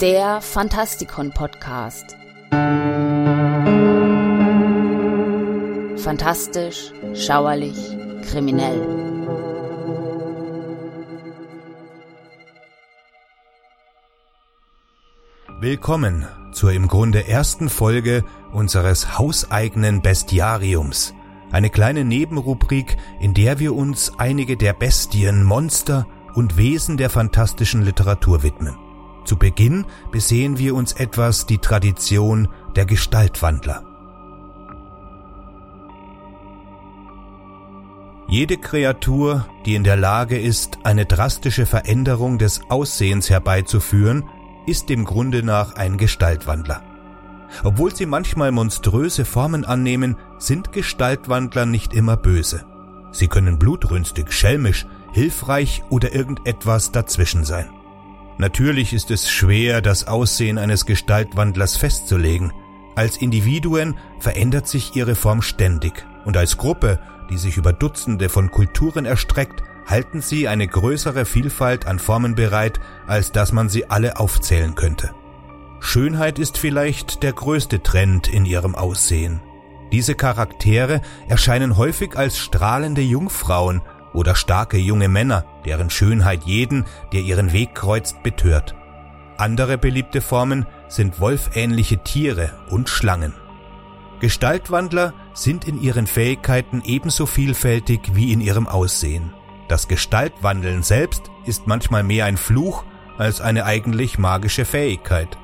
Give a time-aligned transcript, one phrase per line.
[0.00, 2.16] Der Fantastikon Podcast.
[6.02, 7.76] Fantastisch, schauerlich,
[8.28, 8.80] kriminell.
[15.60, 21.14] Willkommen zur im Grunde ersten Folge unseres hauseigenen Bestiariums.
[21.52, 27.82] Eine kleine Nebenrubrik, in der wir uns einige der Bestien, Monster und Wesen der fantastischen
[27.82, 28.76] Literatur widmen.
[29.24, 33.84] Zu Beginn besehen wir uns etwas die Tradition der Gestaltwandler.
[38.28, 44.24] Jede Kreatur, die in der Lage ist, eine drastische Veränderung des Aussehens herbeizuführen,
[44.66, 46.82] ist dem Grunde nach ein Gestaltwandler.
[47.64, 52.64] Obwohl sie manchmal monströse Formen annehmen, sind Gestaltwandler nicht immer böse.
[53.10, 57.70] Sie können blutrünstig, schelmisch, hilfreich oder irgendetwas dazwischen sein.
[58.38, 62.52] Natürlich ist es schwer, das Aussehen eines Gestaltwandlers festzulegen.
[62.96, 68.50] Als Individuen verändert sich ihre Form ständig und als Gruppe, die sich über Dutzende von
[68.50, 74.18] Kulturen erstreckt, halten sie eine größere Vielfalt an Formen bereit, als dass man sie alle
[74.18, 75.10] aufzählen könnte.
[75.80, 79.40] Schönheit ist vielleicht der größte Trend in ihrem Aussehen.
[79.92, 87.20] Diese Charaktere erscheinen häufig als strahlende Jungfrauen oder starke junge Männer, deren Schönheit jeden, der
[87.20, 88.74] ihren Weg kreuzt, betört.
[89.36, 93.34] Andere beliebte Formen sind wolfähnliche Tiere und Schlangen.
[94.20, 99.32] Gestaltwandler sind in ihren Fähigkeiten ebenso vielfältig wie in ihrem Aussehen.
[99.68, 102.84] Das Gestaltwandeln selbst ist manchmal mehr ein Fluch
[103.16, 105.38] als eine eigentlich magische Fähigkeit.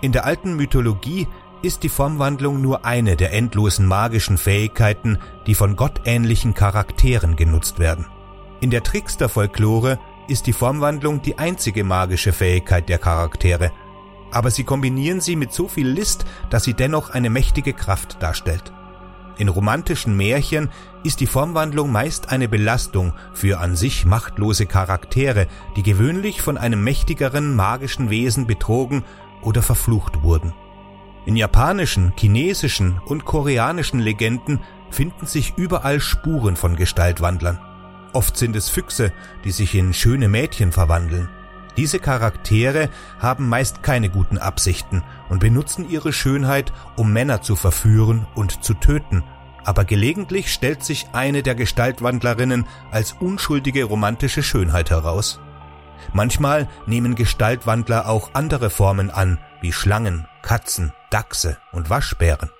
[0.00, 1.28] In der alten Mythologie
[1.62, 8.06] ist die Formwandlung nur eine der endlosen magischen Fähigkeiten, die von gottähnlichen Charakteren genutzt werden.
[8.60, 13.70] In der Trickster-Folklore ist die Formwandlung die einzige magische Fähigkeit der Charaktere,
[14.32, 18.72] aber sie kombinieren sie mit so viel List, dass sie dennoch eine mächtige Kraft darstellt.
[19.38, 20.68] In romantischen Märchen
[21.04, 25.46] ist die Formwandlung meist eine Belastung für an sich machtlose Charaktere,
[25.76, 29.04] die gewöhnlich von einem mächtigeren magischen Wesen betrogen
[29.42, 30.52] oder verflucht wurden.
[31.24, 34.60] In japanischen, chinesischen und koreanischen Legenden
[34.90, 37.60] finden sich überall Spuren von Gestaltwandlern.
[38.12, 39.12] Oft sind es Füchse,
[39.44, 41.28] die sich in schöne Mädchen verwandeln.
[41.76, 48.26] Diese Charaktere haben meist keine guten Absichten und benutzen ihre Schönheit, um Männer zu verführen
[48.34, 49.24] und zu töten,
[49.64, 55.40] aber gelegentlich stellt sich eine der Gestaltwandlerinnen als unschuldige romantische Schönheit heraus.
[56.12, 62.50] Manchmal nehmen Gestaltwandler auch andere Formen an, wie Schlangen, Katzen, Dachse und Waschbären.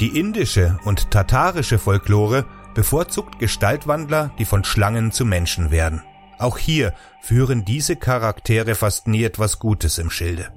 [0.00, 6.02] Die indische und tatarische Folklore bevorzugt Gestaltwandler, die von Schlangen zu Menschen werden.
[6.38, 10.48] Auch hier führen diese Charaktere fast nie etwas Gutes im Schilde.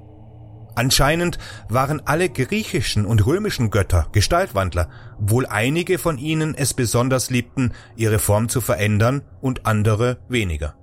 [0.76, 1.38] Anscheinend
[1.68, 4.88] waren alle griechischen und römischen Götter Gestaltwandler,
[5.18, 10.74] wohl einige von ihnen es besonders liebten, ihre Form zu verändern und andere weniger.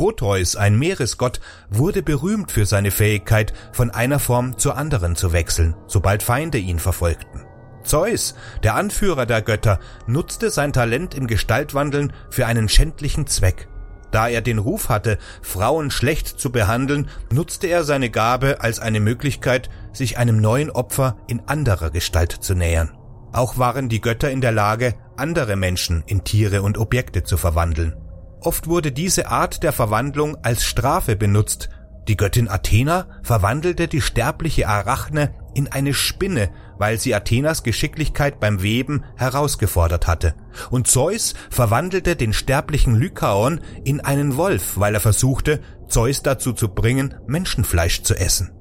[0.00, 5.74] Proteus, ein Meeresgott, wurde berühmt für seine Fähigkeit, von einer Form zur anderen zu wechseln,
[5.88, 7.42] sobald Feinde ihn verfolgten.
[7.82, 13.68] Zeus, der Anführer der Götter, nutzte sein Talent im Gestaltwandeln für einen schändlichen Zweck.
[14.10, 19.00] Da er den Ruf hatte, Frauen schlecht zu behandeln, nutzte er seine Gabe als eine
[19.00, 22.96] Möglichkeit, sich einem neuen Opfer in anderer Gestalt zu nähern.
[23.34, 27.99] Auch waren die Götter in der Lage, andere Menschen in Tiere und Objekte zu verwandeln.
[28.40, 31.68] Oft wurde diese Art der Verwandlung als Strafe benutzt.
[32.08, 38.62] Die Göttin Athena verwandelte die sterbliche Arachne in eine Spinne, weil sie Athenas Geschicklichkeit beim
[38.62, 40.34] Weben herausgefordert hatte.
[40.70, 46.68] Und Zeus verwandelte den sterblichen Lykaon in einen Wolf, weil er versuchte, Zeus dazu zu
[46.68, 48.52] bringen, Menschenfleisch zu essen.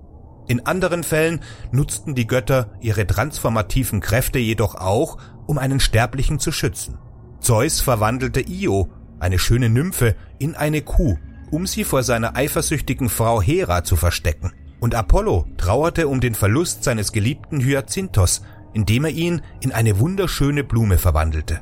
[0.47, 1.41] In anderen Fällen
[1.71, 5.17] nutzten die Götter ihre transformativen Kräfte jedoch auch,
[5.47, 6.97] um einen Sterblichen zu schützen.
[7.39, 11.17] Zeus verwandelte Io eine schöne Nymphe, in eine Kuh,
[11.51, 14.53] um sie vor seiner eifersüchtigen Frau Hera zu verstecken.
[14.79, 18.41] Und Apollo trauerte um den Verlust seines geliebten Hyacinthos,
[18.73, 21.61] indem er ihn in eine wunderschöne Blume verwandelte.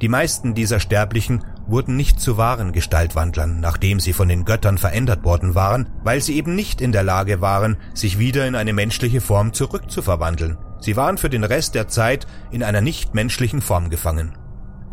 [0.00, 5.24] Die meisten dieser Sterblichen wurden nicht zu wahren Gestaltwandlern, nachdem sie von den Göttern verändert
[5.24, 9.20] worden waren, weil sie eben nicht in der Lage waren, sich wieder in eine menschliche
[9.20, 10.58] Form zurückzuverwandeln.
[10.80, 14.36] Sie waren für den Rest der Zeit in einer nichtmenschlichen Form gefangen.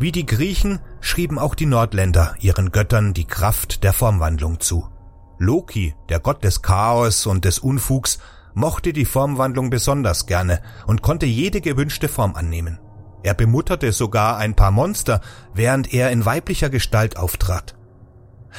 [0.00, 4.88] Wie die Griechen schrieben auch die Nordländer ihren Göttern die Kraft der Formwandlung zu.
[5.36, 8.18] Loki, der Gott des Chaos und des Unfugs,
[8.54, 12.80] mochte die Formwandlung besonders gerne und konnte jede gewünschte Form annehmen.
[13.22, 15.20] Er bemutterte sogar ein paar Monster,
[15.52, 17.74] während er in weiblicher Gestalt auftrat.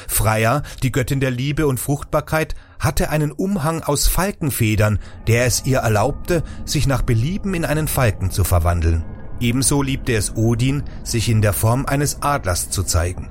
[0.06, 5.78] Freya, die Göttin der Liebe und Fruchtbarkeit, hatte einen Umhang aus Falkenfedern, der es ihr
[5.78, 9.04] erlaubte, sich nach Belieben in einen Falken zu verwandeln.
[9.40, 13.30] Ebenso liebte es Odin, sich in der Form eines Adlers zu zeigen.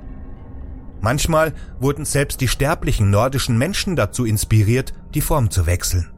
[1.02, 6.12] Manchmal wurden selbst die sterblichen nordischen Menschen dazu inspiriert, die Form zu wechseln.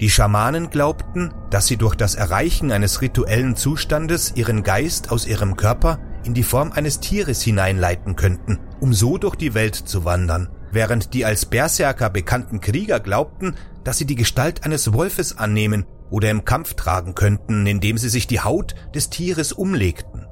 [0.00, 5.56] Die Schamanen glaubten, dass sie durch das Erreichen eines rituellen Zustandes ihren Geist aus ihrem
[5.56, 10.48] Körper in die Form eines Tieres hineinleiten könnten, um so durch die Welt zu wandern,
[10.72, 16.30] während die als Berserker bekannten Krieger glaubten, dass sie die Gestalt eines Wolfes annehmen oder
[16.30, 20.26] im Kampf tragen könnten, indem sie sich die Haut des Tieres umlegten.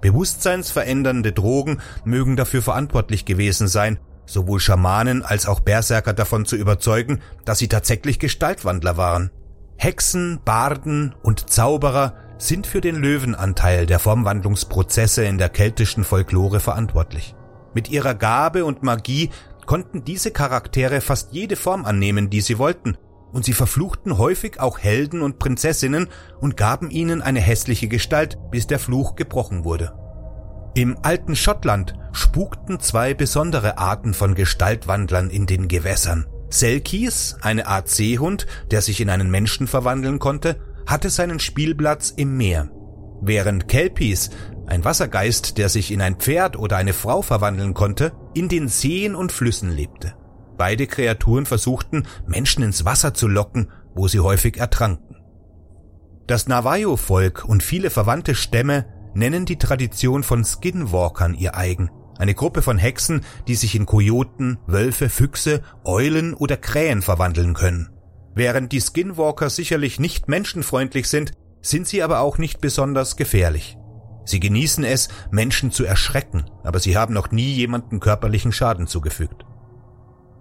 [0.00, 7.20] Bewusstseinsverändernde Drogen mögen dafür verantwortlich gewesen sein, sowohl Schamanen als auch Berserker davon zu überzeugen,
[7.44, 9.30] dass sie tatsächlich Gestaltwandler waren.
[9.76, 17.34] Hexen, Barden und Zauberer sind für den Löwenanteil der Formwandlungsprozesse in der keltischen Folklore verantwortlich.
[17.74, 19.30] Mit ihrer Gabe und Magie
[19.66, 22.96] konnten diese Charaktere fast jede Form annehmen, die sie wollten,
[23.32, 26.08] und sie verfluchten häufig auch Helden und Prinzessinnen
[26.40, 29.92] und gaben ihnen eine hässliche Gestalt, bis der Fluch gebrochen wurde.
[30.74, 36.26] Im alten Schottland spukten zwei besondere Arten von Gestaltwandlern in den Gewässern.
[36.50, 42.36] Selkies, eine Art Seehund, der sich in einen Menschen verwandeln konnte, hatte seinen Spielplatz im
[42.36, 42.70] Meer.
[43.20, 44.30] Während Kelpies,
[44.66, 49.14] ein Wassergeist, der sich in ein Pferd oder eine Frau verwandeln konnte, in den Seen
[49.14, 50.14] und Flüssen lebte.
[50.58, 55.16] Beide Kreaturen versuchten, Menschen ins Wasser zu locken, wo sie häufig ertranken.
[56.26, 58.84] Das Navajo-Volk und viele verwandte Stämme
[59.14, 64.58] nennen die Tradition von Skinwalkern ihr eigen, eine Gruppe von Hexen, die sich in Kojoten,
[64.66, 67.90] Wölfe, Füchse, Eulen oder Krähen verwandeln können.
[68.34, 71.32] Während die Skinwalker sicherlich nicht menschenfreundlich sind,
[71.62, 73.78] sind sie aber auch nicht besonders gefährlich.
[74.24, 79.47] Sie genießen es, Menschen zu erschrecken, aber sie haben noch nie jemanden körperlichen Schaden zugefügt.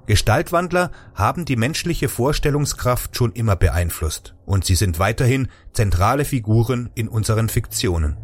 [0.08, 7.10] Gestaltwandler haben die menschliche Vorstellungskraft schon immer beeinflusst und sie sind weiterhin zentrale Figuren in
[7.10, 8.16] unseren Fiktionen.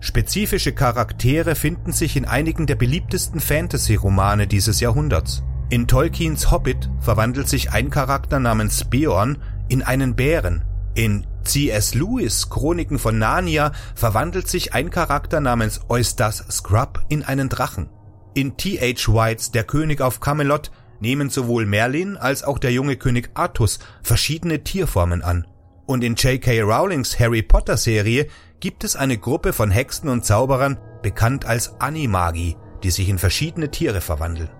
[0.00, 5.44] Spezifische Charaktere finden sich in einigen der beliebtesten Fantasy-Romane dieses Jahrhunderts.
[5.70, 9.38] In Tolkiens Hobbit verwandelt sich ein Charakter namens Beorn
[9.68, 10.64] in einen Bären.
[10.94, 11.94] In C.S.
[11.94, 17.88] Lewis Chroniken von Narnia verwandelt sich ein Charakter namens Eustace Scrub in einen Drachen.
[18.34, 19.12] In T.H.
[19.12, 24.64] Whites Der König auf Camelot nehmen sowohl Merlin als auch der junge König Artus verschiedene
[24.64, 25.46] Tierformen an.
[25.86, 26.60] Und in J.K.
[26.60, 28.26] Rowlings Harry Potter Serie
[28.60, 33.70] gibt es eine Gruppe von Hexen und Zauberern, bekannt als Animagi, die sich in verschiedene
[33.70, 34.50] Tiere verwandeln.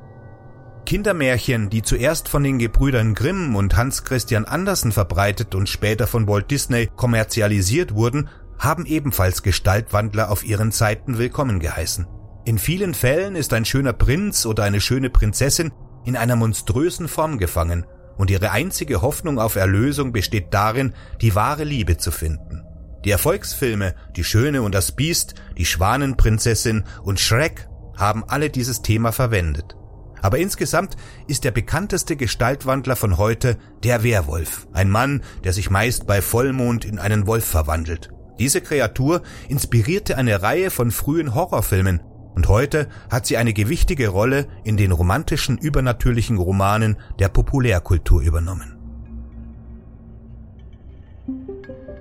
[0.87, 6.26] Kindermärchen, die zuerst von den Gebrüdern Grimm und Hans Christian Andersen verbreitet und später von
[6.26, 12.06] Walt Disney kommerzialisiert wurden, haben ebenfalls Gestaltwandler auf ihren Seiten willkommen geheißen.
[12.46, 15.73] In vielen Fällen ist ein schöner Prinz oder eine schöne Prinzessin
[16.04, 17.86] in einer monströsen Form gefangen,
[18.16, 22.64] und ihre einzige Hoffnung auf Erlösung besteht darin, die wahre Liebe zu finden.
[23.04, 29.12] Die Erfolgsfilme Die Schöne und das Biest, Die Schwanenprinzessin und Shrek haben alle dieses Thema
[29.12, 29.76] verwendet.
[30.20, 30.96] Aber insgesamt
[31.28, 36.84] ist der bekannteste Gestaltwandler von heute der Werwolf, ein Mann, der sich meist bei Vollmond
[36.84, 38.10] in einen Wolf verwandelt.
[38.38, 42.00] Diese Kreatur inspirierte eine Reihe von frühen Horrorfilmen
[42.38, 48.77] und heute hat sie eine gewichtige Rolle in den romantischen übernatürlichen Romanen der Populärkultur übernommen.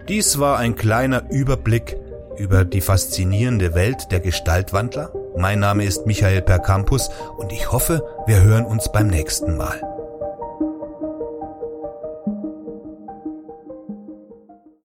[0.08, 1.98] Dies war ein kleiner Überblick
[2.38, 8.42] über die faszinierende Welt der Gestaltwandler mein Name ist Michael Percampus und ich hoffe, wir
[8.42, 9.97] hören uns beim nächsten Mal.